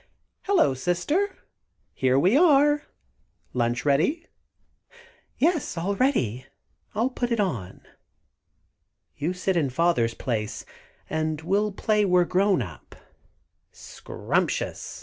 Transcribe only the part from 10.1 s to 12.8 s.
place, and we'll play we're grown